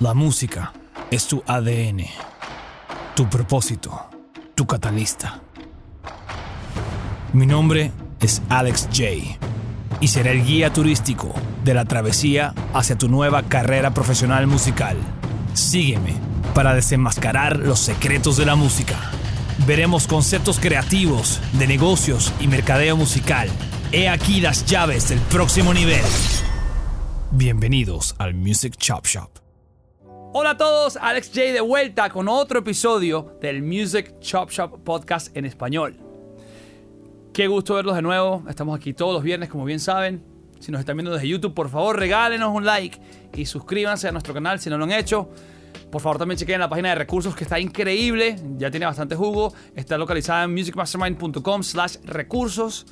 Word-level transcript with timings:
La 0.00 0.12
música 0.12 0.72
es 1.12 1.28
tu 1.28 1.44
ADN, 1.46 2.04
tu 3.14 3.30
propósito, 3.30 4.10
tu 4.56 4.66
catalista. 4.66 5.40
Mi 7.32 7.46
nombre 7.46 7.92
es 8.18 8.42
Alex 8.48 8.88
J 8.92 9.38
y 10.00 10.08
seré 10.08 10.32
el 10.32 10.44
guía 10.44 10.72
turístico 10.72 11.32
de 11.62 11.74
la 11.74 11.84
travesía 11.84 12.54
hacia 12.74 12.98
tu 12.98 13.08
nueva 13.08 13.44
carrera 13.44 13.94
profesional 13.94 14.48
musical. 14.48 14.96
Sígueme 15.52 16.16
para 16.54 16.74
desenmascarar 16.74 17.56
los 17.60 17.78
secretos 17.78 18.36
de 18.36 18.46
la 18.46 18.56
música. 18.56 18.96
Veremos 19.64 20.08
conceptos 20.08 20.58
creativos 20.58 21.40
de 21.52 21.68
negocios 21.68 22.32
y 22.40 22.48
mercadeo 22.48 22.96
musical. 22.96 23.48
He 23.92 24.08
aquí 24.08 24.40
las 24.40 24.66
llaves 24.66 25.08
del 25.08 25.20
próximo 25.20 25.72
nivel. 25.72 26.02
Bienvenidos 27.30 28.16
al 28.18 28.34
Music 28.34 28.76
Chop 28.76 29.06
Shop. 29.06 29.43
Hola 30.36 30.50
a 30.50 30.56
todos, 30.56 30.96
Alex 30.96 31.28
J 31.28 31.52
de 31.52 31.60
vuelta 31.60 32.10
con 32.10 32.26
otro 32.26 32.58
episodio 32.58 33.38
del 33.40 33.62
Music 33.62 34.18
Chop 34.18 34.50
Shop 34.50 34.82
Podcast 34.82 35.34
en 35.36 35.44
español. 35.44 35.96
Qué 37.32 37.46
gusto 37.46 37.74
verlos 37.74 37.94
de 37.94 38.02
nuevo. 38.02 38.42
Estamos 38.48 38.76
aquí 38.76 38.94
todos 38.94 39.14
los 39.14 39.22
viernes, 39.22 39.48
como 39.48 39.64
bien 39.64 39.78
saben. 39.78 40.24
Si 40.58 40.72
nos 40.72 40.80
están 40.80 40.96
viendo 40.96 41.12
desde 41.12 41.28
YouTube, 41.28 41.54
por 41.54 41.68
favor 41.68 41.96
regálenos 41.96 42.52
un 42.52 42.64
like 42.64 42.98
y 43.32 43.46
suscríbanse 43.46 44.08
a 44.08 44.10
nuestro 44.10 44.34
canal 44.34 44.58
si 44.58 44.68
no 44.68 44.76
lo 44.76 44.82
han 44.82 44.90
hecho. 44.90 45.28
Por 45.92 46.02
favor, 46.02 46.18
también 46.18 46.36
chequen 46.36 46.58
la 46.58 46.68
página 46.68 46.88
de 46.88 46.96
recursos 46.96 47.36
que 47.36 47.44
está 47.44 47.60
increíble. 47.60 48.34
Ya 48.56 48.72
tiene 48.72 48.86
bastante 48.86 49.14
jugo. 49.14 49.54
Está 49.76 49.96
localizada 49.96 50.42
en 50.42 50.52
musicmastermind.com 50.52 51.62
slash 51.62 51.98
recursos. 52.06 52.86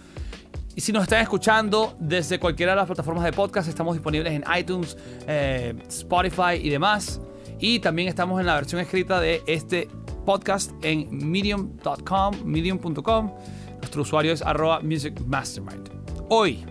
Y 0.77 0.81
si 0.81 0.93
nos 0.93 1.03
están 1.03 1.21
escuchando 1.21 1.97
desde 1.99 2.39
cualquiera 2.39 2.71
de 2.71 2.77
las 2.77 2.87
plataformas 2.87 3.25
de 3.25 3.33
podcast, 3.33 3.69
estamos 3.69 3.95
disponibles 3.95 4.33
en 4.33 4.45
iTunes, 4.57 4.97
eh, 5.27 5.75
Spotify 5.89 6.55
y 6.63 6.71
demás. 6.71 7.21
Y 7.63 7.79
también 7.79 8.09
estamos 8.09 8.41
en 8.41 8.47
la 8.47 8.57
versión 8.57 8.81
escrita 8.81 9.21
de 9.21 9.41
este 9.47 9.89
podcast 10.27 10.73
en 10.83 11.07
medium.com, 11.31 12.35
medium.com. 12.45 13.33
Nuestro 13.77 14.03
usuario 14.03 14.33
es 14.33 14.43
arroba 14.43 14.81
musicmastermind. 14.81 15.89
Hoy, 16.29 16.65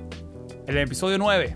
en 0.68 0.78
el 0.78 0.80
episodio 0.80 1.18
9, 1.18 1.56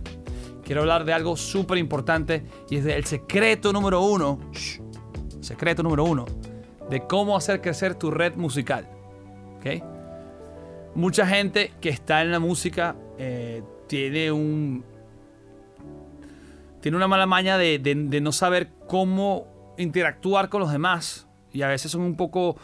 quiero 0.63 0.83
hablar 0.83 1.03
de 1.03 1.11
algo 1.11 1.35
súper 1.35 1.77
importante 1.77 2.45
y 2.69 2.77
es 2.77 2.85
del 2.85 3.03
secreto 3.03 3.73
número 3.73 3.99
uno, 4.03 4.39
secreto 5.41 5.83
número 5.83 6.05
uno, 6.05 6.25
de 6.89 7.01
cómo 7.01 7.35
hacer 7.35 7.59
crecer 7.59 7.95
tu 7.95 8.11
red 8.11 8.35
musical. 8.35 8.87
¿Ok? 9.57 9.83
Mucha 10.95 11.27
gente 11.27 11.73
que 11.81 11.89
está 11.89 12.21
en 12.21 12.31
la 12.31 12.39
música 12.39 12.95
eh, 13.17 13.63
tiene 13.89 14.31
un 14.31 14.85
tiene 16.85 16.97
una 16.97 17.07
mala 17.07 17.25
maña 17.25 17.57
de, 17.57 17.79
de, 17.79 18.21
no 18.21 18.31
saber 18.31 18.69
cómo 18.87 19.47
interactuar 19.77 20.49
con 20.49 20.61
los 20.61 20.71
demás. 20.71 21.27
Y 21.51 21.61
a 21.61 21.67
veces 21.67 21.91
son 21.91 22.01
un 22.01 22.15
poco, 22.15 22.57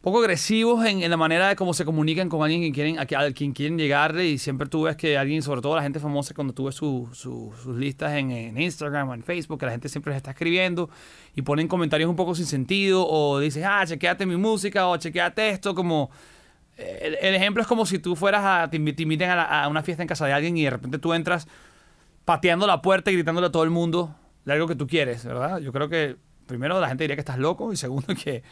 poco 0.00 0.18
agresivos 0.18 0.84
en, 0.84 1.08
la 1.08 1.16
manera 1.16 1.48
de 1.48 1.56
cómo 1.56 1.74
se 1.74 1.84
comunican 1.84 2.28
con 2.28 2.42
alguien 2.42 2.60
que 2.60 2.72
quieren, 2.72 2.98
a, 2.98 3.06
quien 3.32 3.52
quieren 3.52 3.78
llegarle. 3.78 4.26
Y 4.26 4.38
siempre 4.38 4.68
tú 4.68 4.82
ves 4.82 4.96
que 4.96 5.16
alguien, 5.16 5.42
sobre 5.42 5.60
todo 5.60 5.76
la 5.76 5.82
gente 5.82 6.00
famosa, 6.00 6.34
cuando 6.34 6.52
tú 6.52 6.64
ves 6.64 6.74
su, 6.74 7.08
su, 7.12 7.52
sus 7.62 7.76
listas 7.76 8.12
en, 8.14 8.60
Instagram 8.60 9.10
o 9.10 9.14
en 9.14 9.22
Facebook, 9.22 9.60
que 9.60 9.66
la 9.66 9.72
gente 9.72 9.88
siempre 9.88 10.10
les 10.10 10.18
está 10.18 10.32
escribiendo 10.32 10.90
y 11.34 11.42
ponen 11.42 11.68
comentarios 11.68 12.10
un 12.10 12.16
poco 12.16 12.34
sin 12.34 12.46
sentido. 12.46 13.06
O 13.06 13.38
dices, 13.38 13.64
ah, 13.66 13.84
chequeate 13.86 14.26
mi 14.26 14.36
música 14.36 14.88
o 14.88 14.96
chequeate 14.96 15.50
esto, 15.50 15.74
como... 15.74 16.10
El, 16.74 17.18
el 17.20 17.34
ejemplo 17.34 17.60
es 17.60 17.68
como 17.68 17.84
si 17.84 17.98
tú 17.98 18.16
fueras 18.16 18.42
a, 18.44 18.70
te, 18.70 18.78
te 18.78 19.02
inviten 19.02 19.28
a, 19.28 19.64
a 19.64 19.68
una 19.68 19.82
fiesta 19.82 20.02
en 20.02 20.08
casa 20.08 20.24
de 20.24 20.32
alguien 20.32 20.56
y 20.56 20.64
de 20.64 20.70
repente 20.70 20.98
tú 20.98 21.12
entras 21.12 21.46
pateando 22.24 22.66
la 22.66 22.80
puerta 22.80 23.10
y 23.10 23.14
gritándole 23.14 23.48
a 23.48 23.52
todo 23.52 23.62
el 23.62 23.70
mundo 23.70 24.16
de 24.44 24.52
algo 24.52 24.66
que 24.66 24.74
tú 24.74 24.86
quieres, 24.86 25.24
¿verdad? 25.24 25.58
Yo 25.58 25.72
creo 25.72 25.88
que 25.88 26.16
primero 26.46 26.80
la 26.80 26.88
gente 26.88 27.04
diría 27.04 27.16
que 27.16 27.20
estás 27.20 27.38
loco 27.38 27.72
y 27.72 27.76
segundo 27.76 28.14
que 28.22 28.42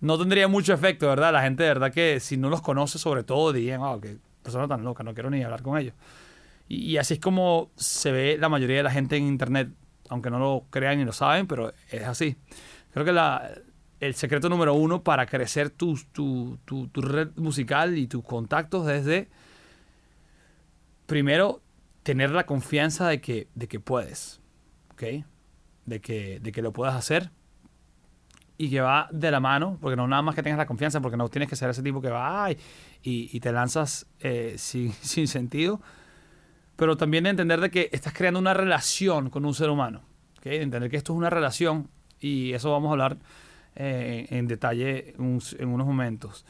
no 0.00 0.18
tendría 0.18 0.48
mucho 0.48 0.72
efecto, 0.72 1.08
¿verdad? 1.08 1.32
La 1.32 1.42
gente 1.42 1.62
de 1.62 1.68
verdad 1.68 1.92
que 1.92 2.20
si 2.20 2.36
no 2.36 2.48
los 2.48 2.62
conoce 2.62 2.98
sobre 2.98 3.22
todo 3.22 3.52
dirían, 3.52 3.80
wow, 3.80 4.00
qué 4.00 4.18
persona 4.42 4.66
tan 4.66 4.84
loca, 4.84 5.02
no 5.02 5.14
quiero 5.14 5.30
ni 5.30 5.42
hablar 5.42 5.62
con 5.62 5.78
ellos. 5.78 5.94
Y, 6.68 6.92
y, 6.92 6.98
así 6.98 7.14
es 7.14 7.20
como 7.20 7.70
se 7.76 8.12
ve 8.12 8.38
la 8.38 8.48
mayoría 8.48 8.78
de 8.78 8.82
la 8.84 8.90
gente 8.90 9.16
en 9.16 9.26
internet, 9.26 9.70
aunque 10.08 10.30
no 10.30 10.38
lo 10.38 10.66
crean 10.70 10.98
ni 10.98 11.04
lo 11.04 11.12
saben, 11.12 11.46
pero 11.46 11.72
es 11.90 12.04
así. 12.04 12.36
Creo 12.92 13.04
que 13.04 13.12
la, 13.12 13.50
el 14.00 14.14
secreto 14.14 14.48
número 14.48 14.74
uno 14.74 15.02
para 15.02 15.26
crecer 15.26 15.70
tu, 15.70 15.98
tu, 16.12 16.58
tu, 16.64 16.88
tu 16.88 17.02
red 17.02 17.28
musical 17.36 17.98
y 17.98 18.06
tus 18.06 18.24
contactos 18.24 18.86
desde, 18.86 19.28
primero, 21.06 21.60
tener 22.02 22.30
la 22.30 22.46
confianza 22.46 23.08
de 23.08 23.20
que, 23.20 23.48
de 23.54 23.68
que 23.68 23.78
puedes, 23.78 24.40
¿ok? 24.92 25.24
De 25.86 26.00
que, 26.00 26.40
de 26.40 26.52
que 26.52 26.62
lo 26.62 26.72
puedas 26.72 26.94
hacer 26.94 27.30
y 28.60 28.68
que 28.68 28.82
va 28.82 29.08
de 29.10 29.30
la 29.30 29.40
mano, 29.40 29.78
porque 29.80 29.96
no 29.96 30.06
nada 30.06 30.20
más 30.20 30.34
que 30.34 30.42
tengas 30.42 30.58
la 30.58 30.66
confianza, 30.66 31.00
porque 31.00 31.16
no 31.16 31.30
tienes 31.30 31.48
que 31.48 31.56
ser 31.56 31.70
ese 31.70 31.82
tipo 31.82 32.02
que 32.02 32.10
va 32.10 32.52
y, 32.52 32.58
y, 33.02 33.40
te 33.40 33.52
lanzas 33.52 34.06
eh, 34.20 34.54
sin, 34.58 34.92
sin, 34.92 35.28
sentido, 35.28 35.80
pero 36.76 36.98
también 36.98 37.24
de 37.24 37.30
entender 37.30 37.58
de 37.62 37.70
que 37.70 37.88
estás 37.90 38.12
creando 38.12 38.38
una 38.38 38.52
relación 38.52 39.30
con 39.30 39.46
un 39.46 39.54
ser 39.54 39.70
humano. 39.70 40.02
De 40.44 40.60
entender 40.60 40.90
que 40.90 40.98
esto 40.98 41.14
es 41.14 41.16
una 41.16 41.30
relación 41.30 41.88
y 42.20 42.52
eso 42.52 42.70
vamos 42.70 42.90
a 42.90 42.92
hablar 42.92 43.16
eh, 43.76 44.26
en 44.28 44.46
detalle 44.46 45.14
en 45.16 45.68
unos 45.68 45.86
momentos. 45.86 46.44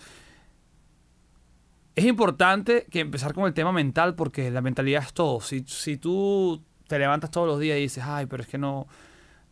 Es 1.95 2.05
importante 2.05 2.89
que 2.91 2.99
empezar 2.99 3.35
con 3.35 3.47
el 3.47 3.55
tema 3.55 3.71
mental 3.71 4.17
porque 4.17 4.51
la 4.51 4.63
mentalidad 4.63 5.05
es 5.05 5.13
todo. 5.13 5.41
Si, 5.41 5.63
si 5.65 5.97
tú 5.97 6.61
te 6.89 6.99
levantas 6.99 7.31
todos 7.31 7.47
los 7.47 7.61
días 7.61 7.79
y 7.79 7.83
dices, 7.83 8.03
ay, 8.05 8.27
pero 8.27 8.43
es 8.43 8.49
que 8.49 8.59
no, 8.59 8.89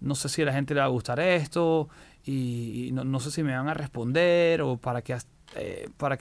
no 0.00 0.14
sé 0.14 0.28
si 0.28 0.42
a 0.42 0.46
la 0.46 0.52
gente 0.52 0.74
le 0.74 0.80
va 0.80 0.86
a 0.86 0.90
gustar 0.90 1.20
esto 1.20 1.88
y, 2.24 2.90
no, 2.92 3.04
no, 3.04 3.20
sé 3.20 3.30
si 3.30 3.42
me 3.42 3.56
van 3.56 3.68
a 3.68 3.74
responder 3.74 4.62
o 4.62 4.76
para 4.76 5.02
qué, 5.02 5.16
eh, 5.56 5.88
para 5.96 6.18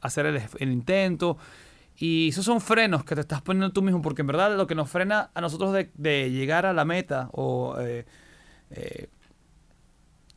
hacer 0.00 0.26
el, 0.26 0.42
el, 0.58 0.72
intento. 0.72 1.38
Y 1.96 2.28
esos 2.28 2.44
son 2.44 2.60
frenos 2.60 3.04
que 3.04 3.14
te 3.14 3.22
estás 3.22 3.42
poniendo 3.42 3.72
tú 3.72 3.82
mismo 3.82 4.02
porque 4.02 4.22
en 4.22 4.28
verdad 4.28 4.56
lo 4.56 4.66
que 4.66 4.74
nos 4.74 4.88
frena 4.90 5.30
a 5.34 5.40
nosotros 5.40 5.72
de, 5.72 5.90
de 5.94 6.30
llegar 6.30 6.66
a 6.66 6.72
la 6.72 6.84
meta 6.84 7.28
o... 7.32 7.76
Eh, 7.80 8.06
eh, 8.70 9.08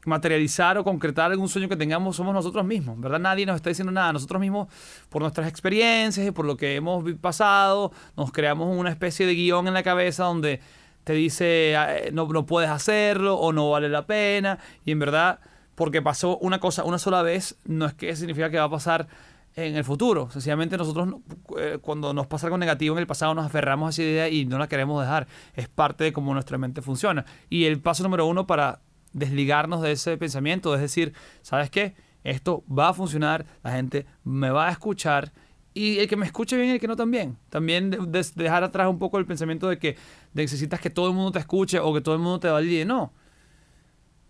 materializar 0.06 0.78
o 0.78 0.84
concretar 0.84 1.32
algún 1.32 1.48
sueño 1.48 1.70
que 1.70 1.76
tengamos 1.76 2.16
somos 2.16 2.34
nosotros 2.34 2.66
mismos, 2.66 3.00
¿verdad? 3.00 3.20
Nadie 3.20 3.46
nos 3.46 3.58
está 3.58 3.70
diciendo 3.70 3.92
nada. 3.92 4.14
Nosotros 4.14 4.42
mismos, 4.42 4.68
por 5.10 5.22
nuestras 5.22 5.48
experiencias 5.48 6.26
y 6.26 6.32
por 6.32 6.46
lo 6.46 6.58
que 6.58 6.76
hemos 6.76 7.04
pasado, 7.16 7.92
nos 8.18 8.32
creamos 8.32 8.76
una 8.76 8.90
especie 8.90 9.26
de 9.26 9.36
guion 9.36 9.68
en 9.68 9.74
la 9.74 9.84
cabeza 9.84 10.24
donde 10.24 10.60
te 11.04 11.14
dice 11.14 11.76
no, 12.14 12.28
no 12.28 12.46
puedes 12.46 12.70
hacerlo 12.70 13.36
o 13.36 13.54
no 13.54 13.70
vale 13.70 13.90
la 13.90 14.06
pena. 14.06 14.60
Y 14.86 14.92
en 14.92 15.00
verdad, 15.00 15.40
porque 15.76 16.02
pasó 16.02 16.38
una 16.38 16.60
cosa 16.60 16.84
una 16.84 17.00
sola 17.00 17.22
vez, 17.22 17.58
no 17.66 17.86
es 17.86 17.94
que 17.94 18.16
significa 18.16 18.50
que 18.50 18.58
va 18.58 18.66
a 18.66 18.70
pasar 18.70 19.08
en 19.56 19.76
el 19.76 19.84
futuro. 19.84 20.30
Sencillamente 20.32 20.78
nosotros 20.78 21.16
eh, 21.58 21.78
cuando 21.82 22.14
nos 22.14 22.28
pasa 22.28 22.48
algo 22.48 22.58
negativo 22.58 22.96
en 22.96 23.00
el 23.00 23.08
pasado 23.08 23.34
nos 23.34 23.46
aferramos 23.46 23.88
a 23.88 23.90
esa 23.90 24.04
idea 24.04 24.30
y 24.30 24.46
no 24.46 24.58
la 24.58 24.68
queremos 24.68 25.02
dejar. 25.02 25.28
Es 25.56 25.68
parte 25.68 26.04
de 26.04 26.14
cómo 26.14 26.34
nuestra 26.34 26.58
mente 26.58 26.82
funciona. 26.82 27.26
Y 27.50 27.66
el 27.66 27.80
paso 27.80 28.04
número 28.04 28.26
uno 28.26 28.48
para 28.48 28.82
desligarnos 29.14 29.82
de 29.82 29.92
ese 29.92 30.18
pensamiento, 30.18 30.74
es 30.74 30.82
decir, 30.82 31.14
¿sabes 31.42 31.70
qué? 31.70 31.96
Esto 32.24 32.64
va 32.72 32.90
a 32.90 32.94
funcionar, 32.94 33.46
la 33.64 33.72
gente 33.72 34.06
me 34.24 34.52
va 34.52 34.68
a 34.68 34.72
escuchar 34.72 35.34
y 35.74 36.00
el 36.00 36.08
que 36.08 36.16
me 36.16 36.26
escuche 36.26 36.56
bien 36.58 36.70
y 36.70 36.72
el 36.74 36.80
que 36.80 36.88
no 36.88 36.96
también. 36.96 37.38
También 37.50 37.90
de, 37.90 37.98
de 37.98 38.44
dejar 38.44 38.64
atrás 38.64 38.88
un 38.88 39.00
poco 39.00 39.18
el 39.18 39.26
pensamiento 39.26 39.70
de 39.70 39.80
que 39.80 39.98
necesitas 40.34 40.80
que 40.80 40.90
todo 40.90 41.08
el 41.08 41.14
mundo 41.14 41.32
te 41.32 41.40
escuche 41.40 41.80
o 41.80 41.94
que 41.94 42.02
todo 42.02 42.16
el 42.16 42.22
mundo 42.22 42.40
te 42.40 42.50
valide. 42.50 42.86
No. 42.86 43.14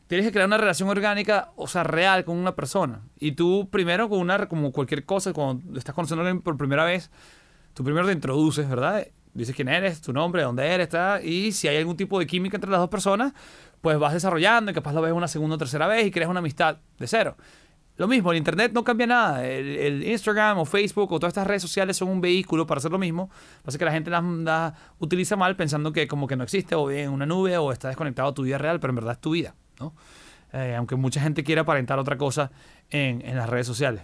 Tienes 0.08 0.28
que 0.28 0.34
crear 0.34 0.48
una 0.48 0.58
relación 0.58 0.90
orgánica, 0.90 1.52
o 1.56 1.68
sea, 1.68 1.84
real 1.84 2.26
con 2.26 2.38
una 2.38 2.54
persona. 2.54 3.02
Y 3.18 3.32
tú 3.32 3.70
primero 3.72 4.10
con 4.10 4.20
una, 4.20 4.48
como 4.48 4.72
cualquier 4.72 5.06
cosa, 5.06 5.32
cuando 5.32 5.80
estás 5.80 5.96
conociendo 5.96 6.22
a 6.22 6.28
alguien 6.28 6.42
por 6.42 6.58
primera 6.58 6.84
vez, 6.84 7.10
tú 7.74 7.84
primero 7.84 8.06
te 8.06 8.12
introduces, 8.12 8.68
¿verdad? 8.70 9.08
Dices 9.34 9.56
quién 9.56 9.70
eres, 9.70 10.02
tu 10.02 10.12
nombre, 10.12 10.44
dónde 10.44 10.68
eres, 10.68 10.88
está, 10.88 11.22
y 11.24 11.54
si 11.54 11.70
hay 11.70 11.78
algún 11.78 11.96
tipo 11.96 12.20
de 12.20 12.28
química 12.28 12.58
entre 12.58 12.70
las 12.70 12.82
dos 12.82 12.90
personas, 12.90 13.32
pues 13.80 13.98
vas 13.98 14.14
desarrollando 14.14 14.72
y 14.72 14.74
capaz 14.74 14.92
lo 14.92 15.02
ves 15.02 15.14
una 15.14 15.30
segunda 15.30 15.56
o 15.56 15.58
tercera 15.58 15.88
vez 15.88 16.06
y 16.06 16.12
creas 16.12 16.30
una 16.30 16.40
amistad 16.40 16.80
de 17.00 17.08
cero. 17.08 17.38
Lo 18.02 18.08
mismo, 18.08 18.32
el 18.32 18.40
Internet 18.40 18.72
no 18.74 18.84
cambia 18.84 19.06
nada. 19.06 19.46
El, 19.46 20.04
Instagram 20.04 20.58
o 20.58 20.66
Facebook 20.66 21.12
o 21.12 21.20
todas 21.20 21.30
estas 21.30 21.46
redes 21.46 21.62
sociales 21.62 21.98
son 21.98 22.10
un 22.10 22.20
vehículo 22.20 22.66
para 22.66 22.80
hacer 22.80 22.90
lo 22.90 22.98
mismo. 22.98 23.30
Pasa 23.62 23.78
que 23.78 23.86
la 23.86 23.92
gente 23.92 24.10
las, 24.10 24.74
utiliza 24.98 25.36
mal 25.36 25.56
pensando 25.56 25.94
que 25.94 26.08
como 26.08 26.26
que 26.26 26.36
no 26.36 26.44
existe 26.44 26.74
o 26.74 26.90
en 26.90 27.12
una 27.12 27.28
nube 27.28 27.56
o 27.60 27.72
está 27.72 27.90
desconectado 27.90 28.30
a 28.30 28.34
tu 28.34 28.42
vida 28.42 28.58
real, 28.58 28.80
pero 28.80 28.90
en 28.90 28.96
verdad 28.96 29.12
es 29.14 29.22
tu 29.22 29.30
vida. 29.30 29.54
¿no? 29.80 29.94
Eh, 30.52 30.74
aunque 30.76 30.96
mucha 30.96 31.22
gente 31.22 31.44
quiera 31.44 31.62
aparentar 31.62 32.00
otra 32.00 32.18
cosa 32.18 32.50
en, 32.90 33.22
en 33.24 33.36
las 33.36 33.48
redes 33.48 33.68
sociales. 33.68 34.02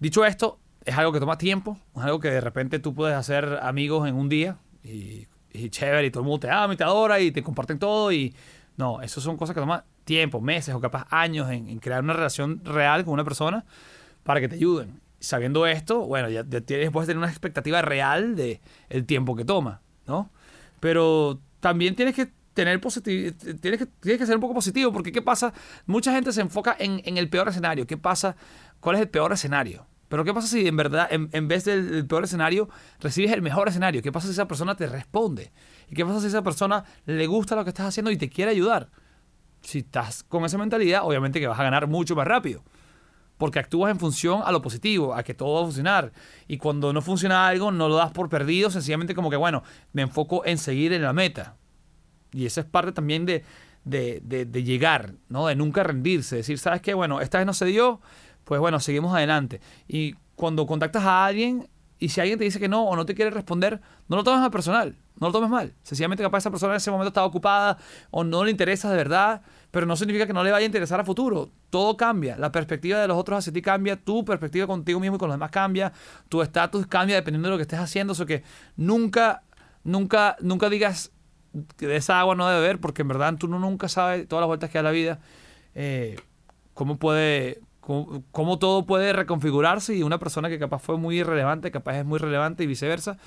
Dicho 0.00 0.24
esto, 0.24 0.58
es 0.84 0.98
algo 0.98 1.12
que 1.12 1.20
toma 1.20 1.38
tiempo, 1.38 1.78
es 1.94 2.02
algo 2.02 2.18
que 2.18 2.32
de 2.32 2.40
repente 2.40 2.80
tú 2.80 2.94
puedes 2.94 3.16
hacer 3.16 3.60
amigos 3.62 4.08
en 4.08 4.16
un 4.16 4.28
día 4.28 4.58
y 4.82 5.28
y 5.54 5.70
chévere 5.70 6.08
y 6.08 6.10
todo 6.10 6.22
el 6.22 6.26
mundo 6.26 6.40
te 6.40 6.50
ama 6.50 6.74
y 6.74 6.76
te 6.76 6.84
adora 6.84 7.20
y 7.20 7.30
te 7.30 7.42
comparten 7.42 7.78
todo 7.78 8.12
y 8.12 8.34
no, 8.76 9.02
eso 9.02 9.20
son 9.20 9.36
cosas 9.36 9.54
que 9.54 9.60
toman 9.60 9.84
tiempo, 10.04 10.40
meses 10.40 10.74
o 10.74 10.80
capaz 10.80 11.06
años 11.10 11.50
en, 11.50 11.78
crear 11.78 12.02
una 12.02 12.12
relación 12.12 12.64
real 12.64 13.04
con 13.04 13.14
una 13.14 13.24
persona 13.24 13.64
para 14.22 14.40
que 14.40 14.48
te 14.48 14.56
ayuden. 14.56 15.00
Sabiendo 15.20 15.66
esto, 15.66 16.00
bueno, 16.06 16.28
ya, 16.28 16.44
ya 16.46 16.60
tienes, 16.60 16.90
puedes 16.90 17.06
tener 17.06 17.18
una 17.18 17.30
expectativa 17.30 17.80
real 17.80 18.36
de 18.36 18.60
el 18.90 19.06
tiempo 19.06 19.34
que 19.36 19.44
toma, 19.44 19.80
¿no? 20.06 20.30
Pero 20.80 21.40
también 21.60 21.94
tienes 21.94 22.14
que 22.14 22.30
tener 22.52 22.80
positivo, 22.80 23.34
tienes 23.60 23.80
que, 23.80 23.86
tienes 23.86 24.18
que 24.18 24.26
ser 24.26 24.34
un 24.34 24.40
poco 24.40 24.54
positivo, 24.54 24.92
porque 24.92 25.12
¿qué 25.12 25.22
pasa? 25.22 25.52
Mucha 25.86 26.12
gente 26.12 26.32
se 26.32 26.42
enfoca 26.42 26.76
en, 26.78 27.00
en 27.04 27.16
el 27.16 27.28
peor 27.28 27.48
escenario. 27.48 27.86
¿Qué 27.86 27.96
pasa? 27.96 28.36
¿Cuál 28.80 28.96
es 28.96 29.02
el 29.02 29.08
peor 29.08 29.32
escenario? 29.32 29.86
Pero 30.14 30.24
¿qué 30.24 30.32
pasa 30.32 30.46
si 30.46 30.68
en 30.68 30.76
verdad, 30.76 31.08
en, 31.10 31.48
vez 31.48 31.64
del, 31.64 32.06
peor 32.06 32.22
escenario, 32.22 32.68
recibes 33.00 33.32
el 33.32 33.42
mejor 33.42 33.66
escenario? 33.66 34.00
¿Qué 34.00 34.12
pasa 34.12 34.28
si 34.28 34.32
esa 34.32 34.46
persona 34.46 34.76
te 34.76 34.86
responde? 34.86 35.50
¿Y 35.90 35.94
qué 35.96 36.06
pasa 36.06 36.20
si 36.20 36.28
esa 36.28 36.40
persona 36.44 36.84
le 37.04 37.26
gusta 37.26 37.56
lo 37.56 37.64
que 37.64 37.70
estás 37.70 37.86
haciendo 37.86 38.12
y 38.12 38.16
te 38.16 38.28
quiere 38.28 38.52
ayudar? 38.52 38.90
Si 39.62 39.80
estás 39.80 40.22
con 40.22 40.44
esa 40.44 40.56
mentalidad, 40.56 41.02
obviamente 41.02 41.40
que 41.40 41.48
vas 41.48 41.58
a 41.58 41.64
ganar 41.64 41.88
mucho 41.88 42.14
más 42.14 42.28
rápido. 42.28 42.62
Porque 43.38 43.58
actúas 43.58 43.90
en 43.90 43.98
función 43.98 44.42
a 44.44 44.52
lo 44.52 44.62
positivo, 44.62 45.16
a 45.16 45.24
que 45.24 45.34
todo 45.34 45.54
va 45.54 45.62
a 45.62 45.64
funcionar. 45.64 46.12
Y 46.46 46.58
cuando 46.58 46.92
no 46.92 47.02
funciona 47.02 47.48
algo, 47.48 47.72
no 47.72 47.88
lo 47.88 47.96
das 47.96 48.12
por 48.12 48.28
perdido, 48.28 48.70
sencillamente 48.70 49.16
como 49.16 49.30
que, 49.30 49.36
bueno, 49.36 49.64
me 49.92 50.02
enfoco 50.02 50.46
en 50.46 50.58
seguir 50.58 50.92
en 50.92 51.02
la 51.02 51.12
meta. 51.12 51.56
Y 52.30 52.46
esa 52.46 52.60
es 52.60 52.68
parte 52.68 52.92
también 52.92 53.26
de, 53.26 53.42
de, 53.82 54.20
de, 54.22 54.44
de 54.44 54.62
llegar, 54.62 55.14
¿no? 55.28 55.48
De 55.48 55.56
nunca 55.56 55.82
rendirse. 55.82 56.36
Decir, 56.36 56.60
¿sabes 56.60 56.82
qué? 56.82 56.94
Bueno, 56.94 57.20
esta 57.20 57.38
vez 57.38 57.48
no 57.48 57.52
se 57.52 57.64
dio, 57.64 58.00
pues 58.44 58.60
bueno, 58.60 58.80
seguimos 58.80 59.14
adelante. 59.14 59.60
Y 59.88 60.14
cuando 60.36 60.66
contactas 60.66 61.04
a 61.04 61.24
alguien 61.24 61.68
y 61.98 62.08
si 62.08 62.20
alguien 62.20 62.38
te 62.38 62.44
dice 62.44 62.60
que 62.60 62.68
no 62.68 62.84
o 62.84 62.96
no 62.96 63.06
te 63.06 63.14
quiere 63.14 63.30
responder, 63.30 63.80
no 64.08 64.16
lo 64.16 64.24
tomes 64.24 64.40
mal 64.40 64.50
personal, 64.50 64.96
no 65.18 65.28
lo 65.28 65.32
tomes 65.32 65.48
mal. 65.48 65.74
Sencillamente 65.82 66.22
capaz 66.22 66.38
esa 66.38 66.50
persona 66.50 66.74
en 66.74 66.76
ese 66.76 66.90
momento 66.90 67.08
estaba 67.08 67.26
ocupada 67.26 67.78
o 68.10 68.24
no 68.24 68.44
le 68.44 68.50
interesa 68.50 68.90
de 68.90 68.96
verdad, 68.96 69.42
pero 69.70 69.86
no 69.86 69.96
significa 69.96 70.26
que 70.26 70.32
no 70.32 70.42
le 70.44 70.50
vaya 70.50 70.64
a 70.64 70.66
interesar 70.66 71.00
a 71.00 71.04
futuro. 71.04 71.50
Todo 71.70 71.96
cambia, 71.96 72.36
la 72.36 72.52
perspectiva 72.52 73.00
de 73.00 73.08
los 73.08 73.16
otros 73.16 73.38
hacia 73.38 73.52
ti 73.52 73.62
cambia, 73.62 73.96
tu 73.96 74.24
perspectiva 74.24 74.66
contigo 74.66 75.00
mismo 75.00 75.16
y 75.16 75.18
con 75.18 75.28
los 75.28 75.36
demás 75.36 75.50
cambia, 75.50 75.92
tu 76.28 76.42
estatus 76.42 76.86
cambia 76.86 77.16
dependiendo 77.16 77.48
de 77.48 77.52
lo 77.52 77.58
que 77.58 77.62
estés 77.62 77.80
haciendo, 77.80 78.12
o 78.12 78.14
sea 78.14 78.26
que 78.26 78.42
nunca, 78.76 79.44
nunca, 79.84 80.36
nunca 80.40 80.68
digas 80.68 81.12
que 81.76 81.86
de 81.86 81.96
esa 81.96 82.18
agua 82.18 82.34
no 82.34 82.48
debe 82.48 82.60
beber, 82.60 82.80
porque 82.80 83.02
en 83.02 83.08
verdad 83.08 83.34
tú 83.38 83.48
no, 83.48 83.58
nunca 83.58 83.88
sabes 83.88 84.28
todas 84.28 84.42
las 84.42 84.48
vueltas 84.48 84.70
que 84.70 84.78
da 84.78 84.82
la 84.82 84.90
vida, 84.90 85.20
eh, 85.74 86.16
cómo 86.74 86.98
puede 86.98 87.60
cómo, 87.84 88.24
cómo, 88.30 88.58
todo 88.58 88.86
puede 88.86 89.12
reconfigurarse 89.12 89.94
y 89.94 90.02
una 90.02 90.18
persona 90.18 90.48
que 90.48 90.58
capaz 90.58 90.80
fue 90.80 90.96
muy 90.96 91.18
irrelevante, 91.18 91.70
capaz 91.70 91.98
es 91.98 92.04
muy 92.04 92.18
relevante 92.18 92.64
y 92.64 92.66
viceversa. 92.66 93.18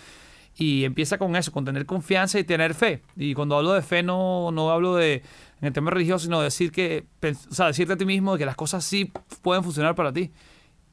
Y 0.60 0.86
empieza 0.86 1.20
con 1.20 1.36
eso, 1.36 1.52
con 1.52 1.66
tener 1.66 1.86
confianza 1.86 2.40
y 2.40 2.44
tener 2.44 2.74
fe. 2.74 3.04
Y 3.16 3.36
cuando 3.36 3.56
hablo 3.56 3.74
de 3.74 3.84
fe 3.84 4.02
no, 4.02 4.50
no 4.52 4.72
hablo 4.72 4.96
de 4.96 5.22
en 5.62 5.68
el 5.68 5.74
tema 5.74 5.92
religioso, 5.92 6.26
sino 6.26 6.42
decir 6.42 6.72
que, 6.72 7.06
o 7.22 7.54
sea, 7.54 7.68
decirte 7.68 7.94
a 7.94 7.98
ti 7.98 8.06
mismo 8.06 8.38
que 8.38 8.46
las 8.46 8.56
cosas 8.56 8.84
sí 8.84 9.12
pueden 9.42 9.64
funcionar 9.64 9.96
para 9.96 10.12
ti. 10.12 10.32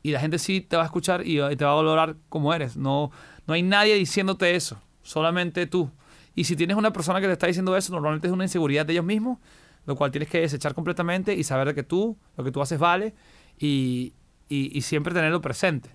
Y 0.02 0.11
la 0.11 0.20
gente 0.20 0.38
sí 0.38 0.61
te 0.61 0.76
va 0.76 0.82
a 0.82 0.87
escuchar 0.87 1.26
y 1.26 1.38
te 1.56 1.64
va 1.64 1.72
a 1.72 1.75
valorar 1.76 2.16
como 2.28 2.52
eres. 2.52 2.76
No, 2.76 3.11
no 3.46 3.55
hay 3.55 3.62
nadie 3.62 3.94
diciéndote 3.94 4.55
eso, 4.55 4.78
solamente 5.02 5.66
tú. 5.66 5.90
Y 6.34 6.44
si 6.44 6.56
tienes 6.56 6.76
una 6.76 6.93
persona 6.93 7.20
que 7.20 7.26
te 7.26 7.32
está 7.32 7.46
diciendo 7.46 7.75
eso, 7.76 7.93
normalmente 7.93 8.26
es 8.26 8.32
una 8.32 8.44
inseguridad 8.44 8.84
de 8.84 8.93
ellos 8.93 9.05
mismos, 9.05 9.38
lo 9.87 9.96
cual 9.96 10.11
tienes 10.11 10.28
que 10.28 10.40
desechar 10.40 10.75
completamente 10.75 11.34
y 11.34 11.44
saber 11.44 11.75
que 11.75 11.82
tú, 11.82 12.19
lo 12.37 12.44
que 12.44 12.50
tú 12.50 12.61
haces 12.61 12.78
vale 12.78 13.14
y, 13.58 14.12
y, 14.48 14.80
siempre 14.82 15.14
tenerlo 15.14 15.40
presente. 15.40 15.90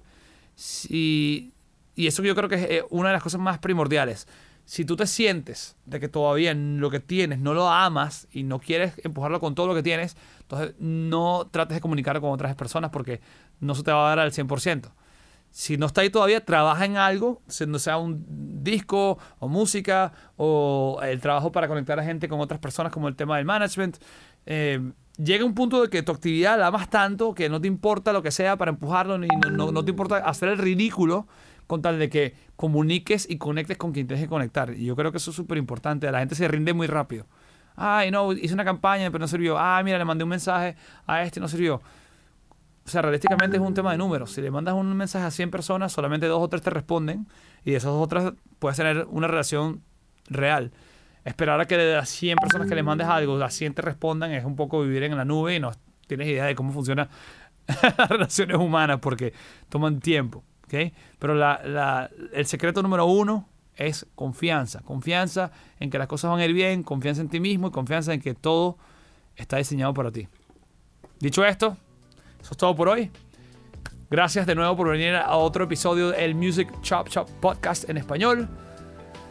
Si, 0.56 1.53
y 1.95 2.07
eso 2.07 2.23
yo 2.23 2.35
creo 2.35 2.50
que 2.50 2.56
es 2.56 2.63
eh, 2.63 2.83
una 2.89 3.09
de 3.09 3.13
las 3.13 3.23
cosas 3.23 3.39
más 3.41 3.59
primordiales. 3.59 4.27
Si 4.65 4.85
tú 4.85 4.95
te 4.95 5.07
sientes 5.07 5.75
de 5.85 6.00
que 6.00 6.07
todavía 6.09 6.53
lo 6.53 6.91
que 6.91 7.00
tienes 7.00 7.39
no 7.39 7.53
lo 7.53 7.67
amas 7.69 8.27
y 8.31 8.44
no 8.44 8.59
quieres 8.59 8.94
empujarlo 9.03 9.39
con 9.39 9.56
todo 9.56 9.67
lo 9.67 9.73
que 9.73 9.81
tienes, 9.81 10.15
entonces 10.41 10.75
no 10.79 11.47
trates 11.50 11.75
de 11.75 11.81
comunicar 11.81 12.21
con 12.21 12.31
otras 12.31 12.56
personas 12.56 12.91
porque 12.91 13.19
no 13.59 13.73
se 13.73 13.83
te 13.83 13.91
va 13.91 14.06
a 14.06 14.09
dar 14.09 14.19
al 14.19 14.31
100%. 14.31 14.91
Si 15.51 15.77
no 15.77 15.88
está 15.88 16.01
ahí 16.01 16.11
todavía, 16.11 16.45
trabaja 16.45 16.85
en 16.85 16.97
algo, 16.97 17.41
sea 17.47 17.97
un 17.97 18.23
disco 18.63 19.17
o 19.39 19.47
música 19.47 20.13
o 20.38 21.00
el 21.01 21.19
trabajo 21.19 21.51
para 21.51 21.67
conectar 21.67 22.00
a 22.00 22.03
gente 22.03 22.29
con 22.29 22.39
otras 22.39 22.59
personas 22.59 22.94
como 22.94 23.07
el 23.07 23.15
tema 23.15 23.38
del 23.38 23.45
management. 23.45 23.97
Eh, 24.45 24.79
llega 25.21 25.45
un 25.45 25.54
punto 25.54 25.81
de 25.81 25.89
que 25.89 26.01
tu 26.01 26.12
actividad 26.12 26.57
la 26.57 26.68
amas 26.68 26.89
tanto 26.89 27.33
que 27.33 27.50
no 27.50 27.60
te 27.62 27.68
importa 27.68 28.13
lo 28.13 28.24
que 28.24 28.31
sea 28.31 28.57
para 28.57 28.71
empujarlo, 28.71 29.18
ni 29.18 29.27
no, 29.51 29.71
no, 29.71 29.83
te 29.83 29.92
importa 29.92 30.18
hacer 30.18 30.50
el 30.50 30.57
ridículo 30.57 31.27
con 31.68 31.81
tal 31.81 32.00
de 32.00 32.10
que 32.10 32.36
comuniques 32.56 33.30
y 33.30 33.38
conectes 33.38 33.77
con 33.77 33.92
quien 33.92 34.07
tienes 34.07 34.25
que 34.25 34.30
conectar. 34.30 34.74
Y 34.74 34.86
yo 34.86 34.95
creo 34.95 35.12
que 35.12 35.18
eso 35.18 35.30
es 35.30 35.36
súper 35.36 35.57
importante. 35.57 36.12
La 36.12 36.19
gente 36.19 36.36
se 36.36 36.48
rinde 36.48 36.74
muy 36.74 36.88
rápido. 36.88 37.27
Ay, 37.75 38.12
no, 38.12 38.33
hice 38.33 38.54
una 38.54 38.66
campaña, 38.66 39.12
pero 39.12 39.19
no 39.19 39.27
sirvió. 39.27 39.57
Ah, 39.57 39.81
mira, 39.83 39.98
le 39.98 40.06
mandé 40.06 40.24
un 40.24 40.30
mensaje 40.30 40.75
a 41.06 41.21
este, 41.24 41.39
no 41.39 41.48
sirvió. 41.48 41.75
O 42.86 42.89
sea, 42.89 43.04
realísticamente 43.04 43.57
es 43.57 43.62
un 43.62 43.74
tema 43.74 43.92
de 43.92 44.00
números. 44.00 44.31
Si 44.31 44.42
le 44.42 44.50
mandas 44.50 44.74
un 44.74 44.98
mensaje 44.98 45.25
a 45.25 45.31
100 45.31 45.51
personas, 45.51 45.92
solamente 45.92 46.25
dos 46.25 46.42
o 46.42 46.50
tres 46.50 46.63
te 46.63 46.71
responden. 46.71 47.27
Y 47.63 47.71
de 47.71 47.77
esas 47.77 47.92
otras 47.92 48.33
puedes 48.57 48.77
tener 48.77 49.06
una 49.12 49.27
relación 49.27 49.83
real. 50.27 50.71
Esperar 51.25 51.60
a 51.60 51.66
que 51.66 51.77
de 51.77 51.95
las 51.95 52.10
100 52.10 52.38
personas 52.38 52.68
que 52.68 52.75
le 52.75 52.83
mandes 52.83 53.07
algo, 53.07 53.38
las 53.38 53.54
100 53.54 53.74
te 53.74 53.81
respondan, 53.81 54.31
es 54.31 54.45
un 54.45 54.56
poco 54.56 54.81
vivir 54.81 55.04
en 55.04 55.16
la 55.18 55.25
nube 55.25 55.56
y 55.56 55.60
no 55.60 55.71
tienes 56.07 56.27
idea 56.27 56.45
de 56.45 56.56
cómo 56.56 56.71
funcionan 56.71 57.10
las 57.98 58.10
relaciones 58.10 58.57
humanas 58.57 59.00
porque 59.01 59.33
toman 59.69 60.00
tiempo. 60.00 60.44
¿okay? 60.66 60.94
Pero 61.19 61.36
la, 61.36 61.62
la, 61.66 62.10
el 62.33 62.45
secreto 62.45 62.81
número 62.81 63.06
uno 63.06 63.48
es 63.75 64.06
confianza. 64.16 64.81
Confianza 64.81 65.51
en 65.80 65.89
que 65.89 65.98
las 65.98 66.07
cosas 66.07 66.31
van 66.31 66.39
a 66.39 66.45
ir 66.45 66.54
bien, 66.54 66.83
confianza 66.83 67.21
en 67.21 67.30
ti 67.30 67.39
mismo 67.39 67.68
y 67.68 67.71
confianza 67.71 68.13
en 68.13 68.21
que 68.21 68.33
todo 68.33 68.77
está 69.36 69.57
diseñado 69.57 69.94
para 69.94 70.12
ti. 70.12 70.27
Dicho 71.19 71.45
esto, 71.45 71.77
eso 72.42 72.51
es 72.51 72.57
todo 72.57 72.75
por 72.75 72.89
hoy. 72.89 73.12
Gracias 74.10 74.48
de 74.48 74.56
nuevo 74.56 74.75
por 74.75 74.89
venir 74.89 75.16
a 75.16 75.36
otro 75.36 75.66
episodio 75.66 76.10
del 76.10 76.33
Music 76.33 76.69
Chop 76.81 77.10
Chop 77.10 77.30
Podcast 77.39 77.89
en 77.89 77.98
español. 77.98 78.50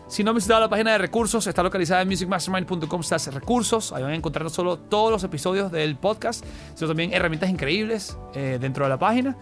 Si 0.08 0.25
no 0.25 0.31
han 0.31 0.37
visitado 0.37 0.60
la 0.60 0.69
página 0.69 0.93
de 0.93 0.99
recursos, 0.99 1.46
está 1.46 1.62
localizada 1.62 2.02
en 2.02 2.08
musicmastermind.com 2.08 3.02
recursos. 3.32 3.93
Ahí 3.93 4.02
van 4.02 4.12
a 4.12 4.16
encontrar 4.16 4.43
no 4.43 4.50
solo 4.50 4.78
todos 4.78 5.10
los 5.10 5.22
episodios 5.22 5.70
del 5.70 5.96
podcast, 5.96 6.44
sino 6.75 6.88
también 6.88 7.12
herramientas 7.12 7.50
increíbles 7.50 8.16
eh, 8.34 8.58
dentro 8.60 8.84
de 8.84 8.90
la 8.90 8.99
página. 8.99 9.37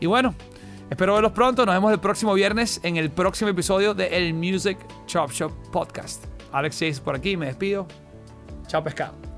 Y 0.00 0.06
bueno, 0.06 0.34
Espero 0.90 1.14
verlos 1.14 1.32
pronto. 1.32 1.64
Nos 1.66 1.74
vemos 1.74 1.92
el 1.92 1.98
próximo 1.98 2.34
viernes 2.34 2.80
en 2.82 2.96
el 2.96 3.10
próximo 3.10 3.50
episodio 3.50 3.94
de 3.94 4.16
El 4.16 4.34
Music 4.34 4.78
Chop 5.06 5.30
Shop 5.32 5.50
Podcast. 5.72 6.24
Alex 6.52 6.78
Chase 6.78 7.00
por 7.00 7.16
aquí. 7.16 7.36
Me 7.36 7.46
despido. 7.46 7.86
Chao 8.66 8.84
pescado. 8.84 9.33